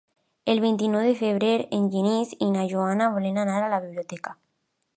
[0.53, 4.35] El vint-i-nou de febrer en Genís i na Joana volen anar a la biblioteca.